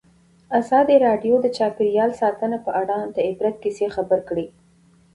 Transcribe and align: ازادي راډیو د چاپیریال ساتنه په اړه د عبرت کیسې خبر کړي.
ازادي 0.59 0.95
راډیو 1.07 1.35
د 1.41 1.47
چاپیریال 1.57 2.11
ساتنه 2.21 2.57
په 2.65 2.71
اړه 2.81 2.97
د 3.15 3.17
عبرت 3.29 3.55
کیسې 3.63 3.87
خبر 3.95 4.19
کړي. 4.29 4.47